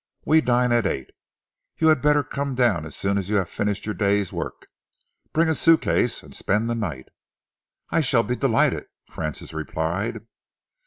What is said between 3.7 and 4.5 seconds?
your day's